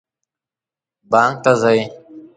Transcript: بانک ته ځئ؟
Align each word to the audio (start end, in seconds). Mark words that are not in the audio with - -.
بانک 1.11 1.35
ته 1.43 1.51
ځئ؟ 1.61 1.79